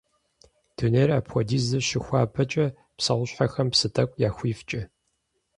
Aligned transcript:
Дунейр 0.75 1.09
апхуэдизу 1.17 1.85
щыхуабэкӏэ, 1.87 2.65
псэущхьэхэм 2.97 3.67
псы 3.71 3.87
тӏэкӏу 3.93 4.21
яхуифкӏэ. 4.27 4.81